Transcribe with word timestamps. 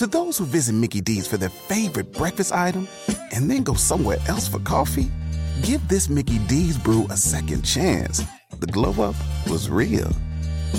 To 0.00 0.06
those 0.06 0.38
who 0.38 0.46
visit 0.46 0.74
Mickey 0.74 1.02
D's 1.02 1.26
for 1.26 1.36
their 1.36 1.50
favorite 1.50 2.10
breakfast 2.14 2.54
item 2.54 2.88
and 3.34 3.50
then 3.50 3.62
go 3.62 3.74
somewhere 3.74 4.16
else 4.28 4.48
for 4.48 4.58
coffee, 4.60 5.10
give 5.60 5.86
this 5.88 6.08
Mickey 6.08 6.38
D's 6.48 6.78
brew 6.78 7.06
a 7.10 7.18
second 7.18 7.66
chance. 7.66 8.24
The 8.60 8.66
glow 8.66 8.92
up 8.92 9.14
was 9.46 9.68
real. 9.68 10.10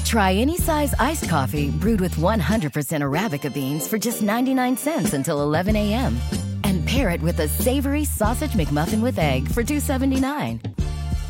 Try 0.05 0.33
any 0.33 0.57
size 0.57 0.95
iced 0.97 1.29
coffee 1.29 1.69
brewed 1.69 2.01
with 2.01 2.15
100% 2.15 2.41
Arabica 2.41 3.53
beans 3.53 3.87
for 3.87 3.99
just 3.99 4.23
99 4.23 4.75
cents 4.75 5.13
until 5.13 5.43
11 5.43 5.75
a.m. 5.75 6.17
And 6.63 6.83
pair 6.87 7.11
it 7.11 7.21
with 7.21 7.41
a 7.41 7.47
savory 7.47 8.05
sausage 8.05 8.53
McMuffin 8.53 9.03
with 9.03 9.19
egg 9.19 9.47
for 9.47 9.63
2.79. 9.63 10.65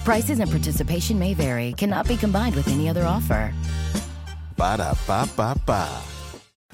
Prices 0.05 0.39
and 0.39 0.49
participation 0.49 1.19
may 1.19 1.33
vary, 1.33 1.73
cannot 1.73 2.07
be 2.07 2.15
combined 2.15 2.55
with 2.55 2.69
any 2.69 2.87
other 2.87 3.03
offer. 3.03 3.53
Ba 4.55 4.77
da 4.77 4.93
ba 5.05 5.27
ba 5.35 5.59
ba. 5.65 5.89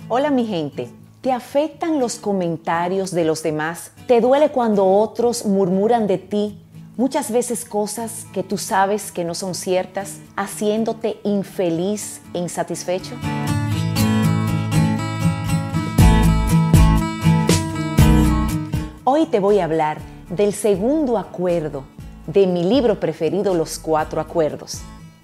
Hola 0.09 0.29
mi 0.29 0.45
gente, 0.45 0.88
¿te 1.28 1.34
afectan 1.34 1.99
los 1.99 2.20
comentarios 2.20 3.12
de 3.12 3.26
los 3.26 3.44
demás? 3.44 3.91
¿Te 4.08 4.22
duele 4.22 4.49
cuando 4.49 4.86
otros 4.86 5.45
murmuran 5.45 6.08
de 6.08 6.17
ti? 6.17 6.58
Muchas 6.95 7.31
veces 7.31 7.66
cosas 7.66 8.26
que 8.31 8.44
tú 8.44 8.58
sabes 8.58 9.12
que 9.12 9.26
no 9.26 9.36
son 9.36 9.53
ciertas, 9.53 10.20
haciéndote 10.38 11.20
infeliz 11.26 12.22
e 12.34 12.40
insatisfecho. 12.40 13.13
Hoy 19.03 19.25
te 19.25 19.41
voy 19.41 19.59
a 19.59 19.66
hablar 19.66 19.98
del 20.30 20.53
segundo 20.53 21.17
acuerdo 21.17 21.84
de 22.25 22.48
mi 22.48 22.64
libro 22.64 23.02
preferido, 23.02 23.53
Los 23.53 23.80
Cuatro 23.80 24.22
Acuerdos. 24.22 24.80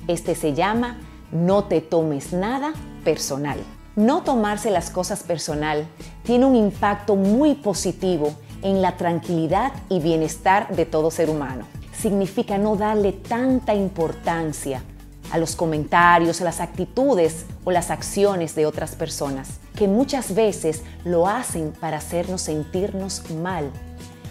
Este 0.10 0.36
se 0.36 0.54
llama 0.54 1.00
No 1.32 1.64
te 1.64 1.80
tomes 1.80 2.34
nada 2.34 2.74
personal. 3.06 3.60
No 3.96 4.24
tomarse 4.24 4.72
las 4.72 4.90
cosas 4.90 5.22
personal 5.22 5.86
tiene 6.24 6.46
un 6.46 6.56
impacto 6.56 7.16
muy 7.16 7.54
positivo 7.54 8.34
en 8.64 8.82
la 8.82 8.98
tranquilidad 8.98 9.72
y 9.88 10.00
bienestar 10.00 10.76
de 10.76 10.88
todo 10.88 11.12
ser 11.12 11.30
humano. 11.30 11.66
Significa 11.96 12.58
no 12.58 12.76
darle 12.76 13.12
tanta 13.12 13.76
importancia 13.76 14.82
a 15.30 15.38
los 15.38 15.56
comentarios, 15.56 16.42
a 16.42 16.44
las 16.44 16.60
actitudes 16.60 17.46
o 17.66 17.70
las 17.72 17.92
acciones 17.92 18.56
de 18.56 18.66
otras 18.66 18.96
personas, 18.96 19.60
que 19.76 19.88
muchas 19.88 20.34
veces 20.34 20.82
lo 21.06 21.28
hacen 21.28 21.72
para 21.80 21.98
hacernos 21.98 22.42
sentirnos 22.42 23.30
mal, 23.44 23.70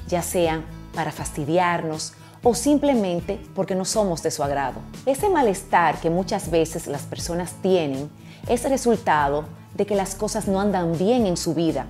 ya 0.08 0.22
sea 0.22 0.64
para 0.92 1.12
fastidiarnos 1.12 2.14
o 2.42 2.56
simplemente 2.56 3.40
porque 3.54 3.76
no 3.76 3.84
somos 3.84 4.24
de 4.24 4.32
su 4.32 4.42
agrado. 4.42 4.80
Ese 5.06 5.28
malestar 5.28 6.00
que 6.00 6.10
muchas 6.10 6.50
veces 6.50 6.88
las 6.88 7.02
personas 7.02 7.52
tienen 7.62 8.10
es 8.48 8.68
resultado 8.68 9.44
de 9.74 9.86
que 9.86 9.94
las 9.94 10.14
cosas 10.14 10.48
no 10.48 10.60
andan 10.60 10.98
bien 10.98 11.26
en 11.26 11.36
su 11.36 11.54
vida 11.54 11.86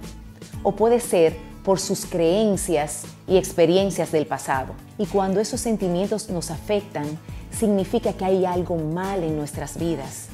o 0.62 0.72
puede 0.72 1.00
ser 1.00 1.36
por 1.64 1.78
sus 1.78 2.06
creencias 2.06 3.04
y 3.26 3.36
experiencias 3.36 4.12
del 4.12 4.26
pasado. 4.26 4.74
Y 4.98 5.06
cuando 5.06 5.40
esos 5.40 5.60
sentimientos 5.60 6.28
nos 6.28 6.50
afectan, 6.50 7.18
significa 7.50 8.12
que 8.12 8.24
hay 8.24 8.44
algo 8.44 8.76
mal 8.76 9.22
en 9.22 9.36
nuestras 9.36 9.78
vidas, 9.78 10.28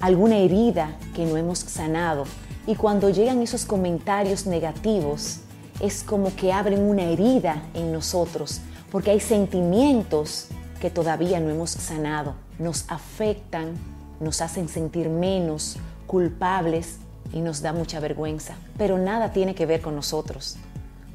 alguna 0.00 0.38
herida 0.38 0.96
que 1.14 1.24
no 1.24 1.36
hemos 1.36 1.60
sanado. 1.60 2.24
Y 2.66 2.74
cuando 2.74 3.10
llegan 3.10 3.42
esos 3.42 3.64
comentarios 3.64 4.46
negativos, 4.46 5.40
es 5.80 6.02
como 6.02 6.34
que 6.36 6.52
abren 6.52 6.82
una 6.82 7.02
herida 7.02 7.62
en 7.74 7.92
nosotros, 7.92 8.60
porque 8.90 9.10
hay 9.10 9.20
sentimientos 9.20 10.48
que 10.80 10.90
todavía 10.90 11.40
no 11.40 11.50
hemos 11.50 11.70
sanado, 11.70 12.34
nos 12.58 12.84
afectan, 12.88 13.74
nos 14.20 14.40
hacen 14.40 14.68
sentir 14.68 15.08
menos, 15.08 15.76
culpables 16.06 16.98
y 17.32 17.40
nos 17.40 17.62
da 17.62 17.72
mucha 17.72 18.00
vergüenza. 18.00 18.54
Pero 18.78 18.98
nada 18.98 19.32
tiene 19.32 19.54
que 19.54 19.66
ver 19.66 19.80
con 19.80 19.94
nosotros. 19.94 20.56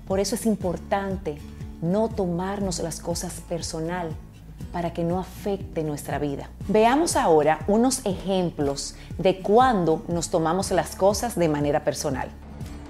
Por 0.08 0.20
eso 0.20 0.36
es 0.36 0.46
importante 0.46 1.38
no 1.82 2.10
tomarnos 2.10 2.80
las 2.80 3.00
cosas 3.00 3.42
personal 3.48 4.10
para 4.72 4.94
que 4.94 5.04
no 5.04 5.20
afecte 5.20 5.84
nuestra 5.84 6.20
vida. 6.20 6.50
Veamos 6.68 7.16
ahora 7.16 7.60
unos 7.68 8.06
ejemplos 8.06 8.96
de 9.18 9.40
cuando 9.40 10.04
nos 10.08 10.30
tomamos 10.30 10.72
las 10.72 10.96
cosas 10.96 11.36
de 11.36 11.50
manera 11.50 11.84
personal. 11.84 12.30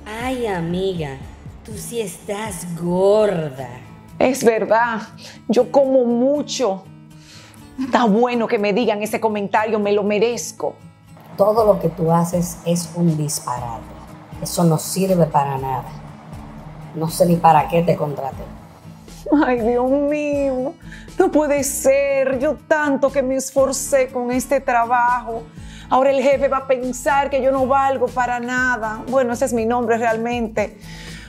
Ay, 0.05 0.47
amiga, 0.47 1.17
tú 1.65 1.71
sí 1.77 2.01
estás 2.01 2.65
gorda. 2.81 3.69
Es 4.17 4.43
verdad, 4.43 5.01
yo 5.47 5.71
como 5.71 6.03
mucho. 6.05 6.83
Está 7.79 8.03
bueno 8.03 8.47
que 8.47 8.59
me 8.59 8.73
digan 8.73 9.01
ese 9.01 9.19
comentario, 9.19 9.79
me 9.79 9.93
lo 9.93 10.03
merezco. 10.03 10.75
Todo 11.37 11.65
lo 11.65 11.79
que 11.79 11.87
tú 11.87 12.11
haces 12.11 12.57
es 12.65 12.91
un 12.95 13.15
disparate. 13.15 13.83
Eso 14.41 14.65
no 14.65 14.77
sirve 14.77 15.25
para 15.25 15.57
nada. 15.57 15.85
No 16.95 17.09
sé 17.09 17.25
ni 17.25 17.37
para 17.37 17.67
qué 17.69 17.81
te 17.81 17.95
contraté. 17.95 18.43
Ay, 19.45 19.61
Dios 19.61 19.89
mío, 19.89 20.73
no 21.17 21.31
puede 21.31 21.63
ser. 21.63 22.39
Yo 22.39 22.55
tanto 22.67 23.11
que 23.11 23.21
me 23.21 23.35
esforcé 23.35 24.09
con 24.09 24.31
este 24.31 24.59
trabajo. 24.59 25.43
Ahora 25.89 26.11
el 26.11 26.21
jefe 26.21 26.49
va 26.49 26.57
a 26.57 26.67
pensar 26.67 27.29
que 27.29 27.41
yo 27.41 27.51
no 27.51 27.65
valgo 27.65 28.07
para 28.07 28.39
nada. 28.39 29.03
Bueno, 29.09 29.33
ese 29.33 29.45
es 29.45 29.53
mi 29.53 29.65
nombre 29.65 29.97
realmente. 29.97 30.77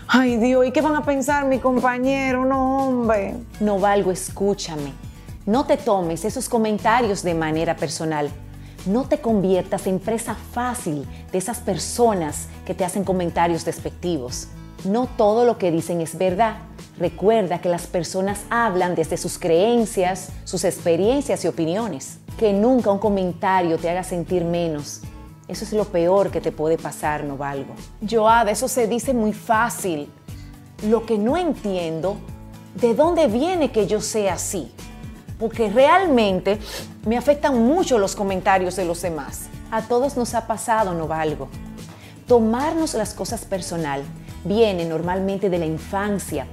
Ay, 0.08 0.36
Dios, 0.38 0.66
¿y 0.66 0.72
qué 0.72 0.80
van 0.80 0.96
a 0.96 1.04
pensar 1.04 1.44
mi 1.44 1.60
compañero? 1.60 2.44
No, 2.44 2.88
hombre. 2.88 3.36
No 3.60 3.78
valgo, 3.78 4.10
escúchame. 4.10 5.09
No 5.46 5.64
te 5.64 5.78
tomes 5.78 6.26
esos 6.26 6.50
comentarios 6.50 7.22
de 7.22 7.32
manera 7.32 7.74
personal. 7.74 8.28
No 8.84 9.04
te 9.08 9.22
conviertas 9.22 9.86
en 9.86 9.98
presa 9.98 10.34
fácil 10.34 11.06
de 11.32 11.38
esas 11.38 11.60
personas 11.60 12.48
que 12.66 12.74
te 12.74 12.84
hacen 12.84 13.04
comentarios 13.04 13.64
despectivos. 13.64 14.48
No 14.84 15.06
todo 15.06 15.46
lo 15.46 15.56
que 15.56 15.70
dicen 15.70 16.02
es 16.02 16.18
verdad. 16.18 16.58
Recuerda 16.98 17.62
que 17.62 17.70
las 17.70 17.86
personas 17.86 18.42
hablan 18.50 18.94
desde 18.94 19.16
sus 19.16 19.38
creencias, 19.38 20.28
sus 20.44 20.64
experiencias 20.64 21.42
y 21.46 21.48
opiniones. 21.48 22.18
Que 22.38 22.52
nunca 22.52 22.90
un 22.90 22.98
comentario 22.98 23.78
te 23.78 23.88
haga 23.88 24.04
sentir 24.04 24.44
menos. 24.44 25.00
Eso 25.48 25.64
es 25.64 25.72
lo 25.72 25.86
peor 25.86 26.30
que 26.30 26.42
te 26.42 26.52
puede 26.52 26.76
pasar, 26.76 27.24
no 27.24 27.38
valgo. 27.38 27.74
Joada, 28.08 28.50
eso 28.50 28.68
se 28.68 28.86
dice 28.86 29.14
muy 29.14 29.32
fácil. 29.32 30.10
Lo 30.86 31.06
que 31.06 31.16
no 31.16 31.38
entiendo, 31.38 32.16
¿de 32.74 32.94
dónde 32.94 33.26
viene 33.26 33.72
que 33.72 33.86
yo 33.86 34.02
sea 34.02 34.34
así? 34.34 34.70
Porque 35.40 35.70
realmente 35.70 36.58
me 37.06 37.16
afectan 37.16 37.60
mucho 37.66 37.98
los 37.98 38.14
comentarios 38.14 38.76
de 38.76 38.84
los 38.84 39.02
demás. 39.02 39.46
A 39.70 39.82
todos 39.82 40.16
nos 40.16 40.34
ha 40.34 40.46
pasado, 40.46 40.94
no 40.94 41.08
valgo. 41.08 41.48
Tomarnos 42.28 42.94
las 42.94 43.14
cosas 43.14 43.44
personal 43.44 44.02
viene 44.44 44.84
normalmente 44.84 45.50
de 45.50 45.58
la 45.58 45.66
infancia, 45.66 46.46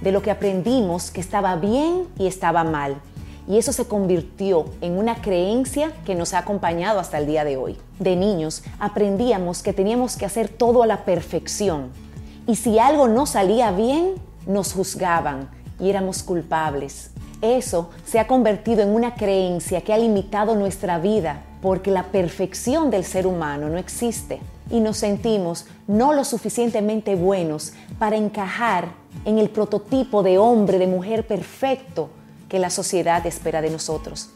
de 0.00 0.12
lo 0.12 0.22
que 0.22 0.30
aprendimos 0.30 1.10
que 1.10 1.20
estaba 1.20 1.56
bien 1.56 2.06
y 2.18 2.26
estaba 2.26 2.62
mal. 2.64 3.00
Y 3.48 3.56
eso 3.56 3.72
se 3.72 3.86
convirtió 3.86 4.66
en 4.82 4.98
una 4.98 5.22
creencia 5.22 5.90
que 6.04 6.14
nos 6.14 6.34
ha 6.34 6.38
acompañado 6.38 7.00
hasta 7.00 7.16
el 7.16 7.26
día 7.26 7.44
de 7.44 7.56
hoy. 7.56 7.78
De 7.98 8.14
niños 8.14 8.62
aprendíamos 8.78 9.62
que 9.62 9.72
teníamos 9.72 10.16
que 10.16 10.26
hacer 10.26 10.50
todo 10.50 10.82
a 10.82 10.86
la 10.86 11.06
perfección. 11.06 11.90
Y 12.46 12.56
si 12.56 12.78
algo 12.78 13.08
no 13.08 13.24
salía 13.24 13.70
bien, 13.70 14.16
nos 14.46 14.74
juzgaban 14.74 15.48
y 15.80 15.88
éramos 15.88 16.22
culpables. 16.22 17.10
Eso 17.40 17.90
se 18.04 18.18
ha 18.18 18.26
convertido 18.26 18.82
en 18.82 18.88
una 18.88 19.14
creencia 19.14 19.80
que 19.82 19.92
ha 19.92 19.98
limitado 19.98 20.56
nuestra 20.56 20.98
vida 20.98 21.44
porque 21.62 21.90
la 21.90 22.04
perfección 22.04 22.90
del 22.90 23.04
ser 23.04 23.26
humano 23.26 23.68
no 23.68 23.78
existe 23.78 24.40
y 24.70 24.80
nos 24.80 24.98
sentimos 24.98 25.66
no 25.86 26.12
lo 26.12 26.24
suficientemente 26.24 27.14
buenos 27.14 27.72
para 27.98 28.16
encajar 28.16 28.88
en 29.24 29.38
el 29.38 29.50
prototipo 29.50 30.22
de 30.22 30.38
hombre, 30.38 30.78
de 30.78 30.86
mujer 30.86 31.26
perfecto 31.26 32.10
que 32.48 32.58
la 32.58 32.70
sociedad 32.70 33.24
espera 33.26 33.60
de 33.60 33.70
nosotros. 33.70 34.30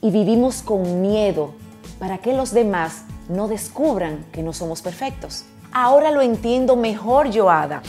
Y 0.00 0.10
vivimos 0.10 0.62
con 0.62 1.00
miedo 1.00 1.52
para 1.98 2.18
que 2.18 2.32
los 2.32 2.52
demás 2.52 3.04
no 3.28 3.48
descubran 3.48 4.24
que 4.32 4.42
no 4.42 4.52
somos 4.52 4.82
perfectos. 4.82 5.44
Ahora 5.72 6.10
lo 6.10 6.22
entiendo 6.22 6.76
mejor, 6.76 7.34
Joada. 7.36 7.82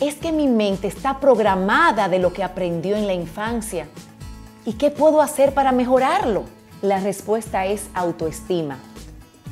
Es 0.00 0.14
que 0.14 0.30
mi 0.30 0.46
mente 0.46 0.86
está 0.86 1.18
programada 1.18 2.08
de 2.08 2.20
lo 2.20 2.32
que 2.32 2.44
aprendió 2.44 2.96
en 2.96 3.08
la 3.08 3.14
infancia. 3.14 3.88
¿Y 4.64 4.74
qué 4.74 4.92
puedo 4.92 5.20
hacer 5.20 5.54
para 5.54 5.72
mejorarlo? 5.72 6.44
La 6.82 7.00
respuesta 7.00 7.66
es 7.66 7.88
autoestima. 7.94 8.78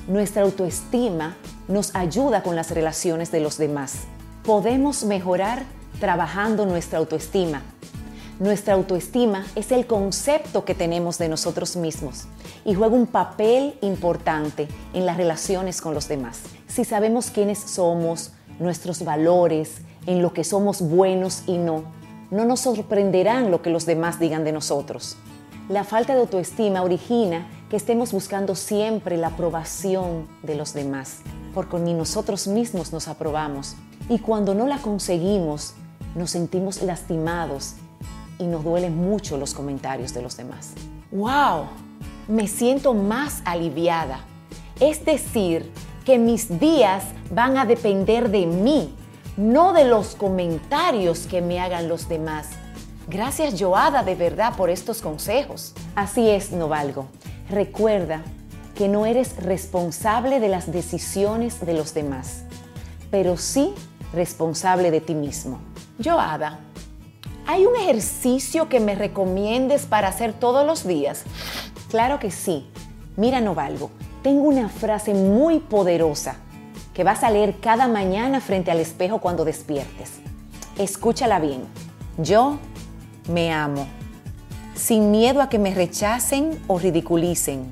Nuestra 0.07 0.43
autoestima 0.43 1.37
nos 1.67 1.93
ayuda 1.97 2.45
con 2.45 2.55
las 2.55 2.71
relaciones 2.71 3.33
de 3.33 3.41
los 3.41 3.59
demás. 3.59 4.05
Podemos 4.45 5.03
mejorar 5.03 5.65
trabajando 5.99 6.65
nuestra 6.65 7.01
autoestima. 7.01 7.63
Nuestra 8.39 8.75
autoestima 8.75 9.47
es 9.57 9.73
el 9.73 9.89
concepto 9.89 10.65
que 10.65 10.77
tenemos 10.77 11.19
de 11.19 11.29
nosotros 11.29 11.75
mismos 11.75 12.27
y 12.65 12.75
juega 12.75 12.95
un 12.95 13.09
papel 13.09 13.77
importante 13.81 14.69
en 14.93 15.07
las 15.07 15.17
relaciones 15.17 15.81
con 15.81 15.93
los 15.93 16.07
demás. 16.07 16.43
Si 16.69 16.85
sabemos 16.85 17.31
quiénes 17.31 17.59
somos, 17.59 18.31
nuestros 18.61 19.05
valores, 19.05 19.81
en 20.07 20.23
lo 20.23 20.33
que 20.33 20.45
somos 20.45 20.81
buenos 20.81 21.43
y 21.47 21.59
no, 21.59 21.85
no 22.31 22.45
nos 22.45 22.61
sorprenderán 22.61 23.51
lo 23.51 23.63
que 23.63 23.71
los 23.71 23.87
demás 23.87 24.19
digan 24.19 24.45
de 24.45 24.53
nosotros. 24.53 25.17
La 25.69 25.85
falta 25.85 26.15
de 26.15 26.21
autoestima 26.21 26.83
origina 26.83 27.49
que 27.69 27.77
estemos 27.77 28.13
buscando 28.13 28.55
siempre 28.55 29.17
la 29.17 29.29
aprobación 29.29 30.27
de 30.43 30.55
los 30.55 30.75
demás. 30.75 31.21
porque 31.55 31.79
ni 31.79 31.95
nosotros 31.95 32.49
mismos 32.49 32.93
nos 32.93 33.09
aprobamos. 33.09 33.77
Y 34.11 34.19
cuando 34.19 34.55
no 34.55 34.67
la 34.67 34.77
conseguimos, 34.77 35.73
nos 36.15 36.31
sentimos 36.31 36.83
lastimados 36.83 37.77
y 38.39 38.45
nos 38.45 38.63
duelen 38.63 38.95
mucho 38.95 39.39
los 39.39 39.55
comentarios 39.55 40.13
de 40.13 40.21
los 40.21 40.37
demás. 40.37 40.73
¡Wow! 41.11 41.65
Me 42.29 42.47
siento 42.47 42.93
más 42.93 43.41
aliviada. 43.47 44.21
Es 44.81 45.03
decir, 45.07 45.73
que 46.05 46.19
mis 46.19 46.61
días 46.61 47.05
van 47.35 47.57
a 47.57 47.65
depender 47.65 48.31
de 48.31 48.45
mí, 48.45 48.95
no 49.37 49.73
de 49.73 49.85
los 49.85 50.15
comentarios 50.15 51.27
que 51.27 51.43
me 51.43 51.61
hagan 51.61 51.89
los 51.89 52.09
demás. 52.09 52.49
Gracias, 53.09 53.61
Joada, 53.61 54.03
de 54.03 54.15
verdad, 54.15 54.57
por 54.57 54.71
estos 54.71 55.03
consejos. 55.03 55.75
Así 55.95 56.29
es, 56.29 56.53
Novalgo. 56.53 57.07
Recuerda 57.51 58.23
que 58.75 58.89
no 58.89 59.07
eres 59.07 59.37
responsable 59.37 60.41
de 60.41 60.49
las 60.49 60.73
decisiones 60.73 61.65
de 61.65 61.75
los 61.75 61.95
demás, 61.95 62.45
pero 63.11 63.37
sí 63.37 63.75
responsable 64.13 64.91
de 64.91 65.01
ti 65.01 65.15
mismo. 65.15 65.61
Joada, 66.03 66.61
¿hay 67.47 67.67
un 67.67 67.77
ejercicio 67.77 68.69
que 68.69 68.81
me 68.81 68.95
recomiendes 68.95 69.87
para 69.87 70.09
hacer 70.09 70.33
todos 70.33 70.67
los 70.67 70.87
días? 70.87 71.25
Claro 71.91 72.19
que 72.19 72.31
sí. 72.31 72.69
Mira, 73.17 73.41
Novalgo, 73.41 73.91
tengo 74.23 74.43
una 74.43 74.69
frase 74.69 75.15
muy 75.15 75.61
poderosa 75.61 76.37
que 76.97 77.05
vas 77.05 77.23
a 77.25 77.31
leer 77.31 77.61
cada 77.61 77.89
mañana 77.89 78.41
frente 78.41 78.71
al 78.71 78.81
espejo 78.81 79.19
cuando 79.19 79.45
despiertes. 79.45 80.13
Escúchala 80.79 81.39
bien. 81.39 81.65
Yo 82.17 82.57
me 83.29 83.53
amo, 83.53 83.87
sin 84.75 85.11
miedo 85.11 85.43
a 85.43 85.51
que 85.51 85.59
me 85.59 85.75
rechacen 85.75 86.59
o 86.67 86.79
ridiculicen. 86.79 87.71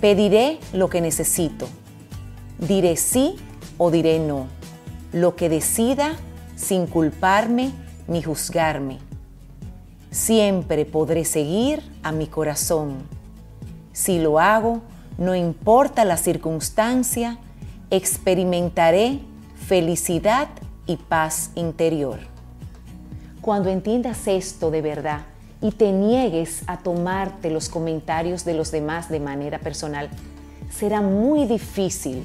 Pediré 0.00 0.60
lo 0.72 0.88
que 0.88 1.00
necesito. 1.00 1.66
Diré 2.60 2.94
sí 2.94 3.34
o 3.78 3.90
diré 3.90 4.20
no. 4.20 4.46
Lo 5.12 5.34
que 5.34 5.48
decida 5.48 6.14
sin 6.54 6.86
culparme 6.86 7.72
ni 8.06 8.22
juzgarme. 8.22 8.98
Siempre 10.12 10.84
podré 10.84 11.24
seguir 11.24 11.82
a 12.04 12.12
mi 12.12 12.28
corazón. 12.28 12.98
Si 13.92 14.20
lo 14.20 14.38
hago, 14.38 14.82
no 15.18 15.34
importa 15.34 16.04
la 16.04 16.16
circunstancia, 16.16 17.40
experimentaré 17.92 19.20
felicidad 19.54 20.48
y 20.86 20.96
paz 20.96 21.50
interior. 21.54 22.20
Cuando 23.42 23.68
entiendas 23.68 24.26
esto 24.26 24.70
de 24.70 24.80
verdad 24.80 25.26
y 25.60 25.72
te 25.72 25.92
niegues 25.92 26.62
a 26.68 26.78
tomarte 26.78 27.50
los 27.50 27.68
comentarios 27.68 28.46
de 28.46 28.54
los 28.54 28.70
demás 28.70 29.10
de 29.10 29.20
manera 29.20 29.58
personal, 29.58 30.08
será 30.70 31.02
muy 31.02 31.44
difícil 31.44 32.24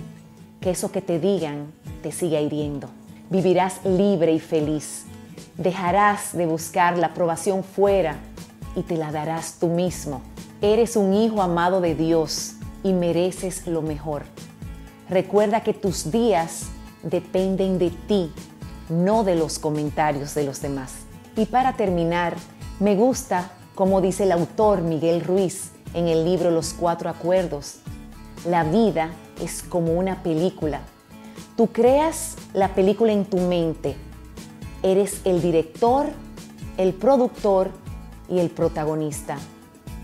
que 0.62 0.70
eso 0.70 0.90
que 0.90 1.02
te 1.02 1.20
digan 1.20 1.74
te 2.02 2.14
siga 2.14 2.40
hiriendo. 2.40 2.88
Vivirás 3.30 3.84
libre 3.84 4.32
y 4.32 4.40
feliz. 4.40 5.04
Dejarás 5.58 6.32
de 6.32 6.46
buscar 6.46 6.98
la 6.98 7.08
aprobación 7.08 7.66
fuera 7.66 8.16
y 8.74 8.84
te 8.84 8.96
la 8.96 9.12
darás 9.12 9.58
tú 9.60 9.68
mismo. 9.68 10.22
Eres 10.62 10.96
un 10.96 11.14
hijo 11.14 11.42
amado 11.42 11.82
de 11.82 11.94
Dios 11.94 12.54
y 12.86 12.94
mereces 12.94 13.68
lo 13.68 13.82
mejor. 13.82 14.24
Recuerda 15.10 15.62
que 15.62 15.74
tus 15.74 16.12
días 16.12 16.68
dependen 17.04 17.80
de 17.80 17.92
ti, 17.92 18.32
no 18.90 19.24
de 19.24 19.36
los 19.36 19.60
comentarios 19.60 20.36
de 20.36 20.44
los 20.44 20.62
demás. 20.62 20.94
Y 21.36 21.46
para 21.46 21.78
terminar, 21.78 22.36
me 22.80 22.96
gusta 22.96 23.52
como 23.78 24.02
dice 24.02 24.24
el 24.24 24.32
autor 24.32 24.82
Miguel 24.82 25.24
Ruiz 25.24 25.70
en 25.94 26.08
el 26.08 26.26
libro 26.26 26.50
Los 26.50 26.74
Cuatro 26.74 27.12
Acuerdos. 27.12 27.76
La 28.44 28.64
vida 28.64 29.12
es 29.40 29.62
como 29.62 29.94
una 29.94 30.24
película. 30.24 30.82
Tú 31.56 31.68
creas 31.68 32.38
la 32.56 32.74
película 32.74 33.14
en 33.14 33.26
tu 33.26 33.38
mente. 33.38 33.96
Eres 34.82 35.22
el 35.26 35.44
director, 35.44 36.08
el 36.78 36.96
productor 36.96 37.70
y 38.28 38.40
el 38.40 38.50
protagonista. 38.50 39.38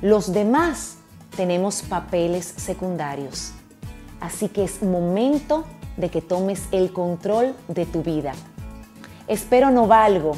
Los 0.03 0.31
demás 0.31 0.97
tenemos 1.35 1.81
papeles 1.81 2.45
secundarios. 2.45 3.53
Así 4.23 4.47
que 4.47 4.63
es 4.63 4.81
momento 4.81 5.65
de 5.97 6.09
que 6.09 6.21
tomes 6.21 6.61
el 6.71 6.93
control 6.93 7.53
de 7.67 7.85
tu 7.85 8.03
vida. 8.03 8.31
Espero 9.27 9.69
no 9.69 9.85
valgo 9.85 10.37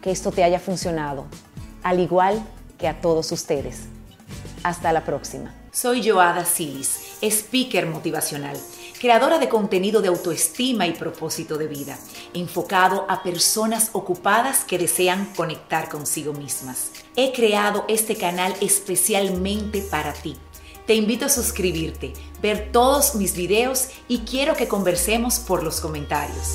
que 0.00 0.10
esto 0.10 0.32
te 0.32 0.42
haya 0.42 0.58
funcionado, 0.58 1.26
al 1.84 2.00
igual 2.00 2.42
que 2.78 2.88
a 2.88 3.00
todos 3.00 3.30
ustedes. 3.30 3.84
Hasta 4.64 4.92
la 4.92 5.04
próxima. 5.04 5.54
Soy 5.70 6.02
Joada 6.02 6.44
Silis, 6.44 7.18
speaker 7.22 7.86
motivacional, 7.86 8.56
creadora 9.00 9.38
de 9.38 9.48
contenido 9.48 10.02
de 10.02 10.08
autoestima 10.08 10.88
y 10.88 10.92
propósito 10.92 11.58
de 11.58 11.68
vida, 11.68 11.96
enfocado 12.34 13.06
a 13.08 13.22
personas 13.22 13.90
ocupadas 13.92 14.64
que 14.64 14.78
desean 14.78 15.26
conectar 15.36 15.88
consigo 15.88 16.32
mismas. 16.32 16.90
He 17.14 17.32
creado 17.32 17.84
este 17.86 18.16
canal 18.16 18.52
especialmente 18.60 19.80
para 19.80 20.12
ti. 20.12 20.36
Te 20.86 20.94
invito 20.94 21.26
a 21.26 21.28
suscribirte, 21.28 22.12
ver 22.42 22.70
todos 22.72 23.14
mis 23.14 23.36
videos 23.36 23.88
y 24.08 24.20
quiero 24.20 24.56
que 24.56 24.66
conversemos 24.66 25.38
por 25.38 25.62
los 25.62 25.80
comentarios. 25.80 26.54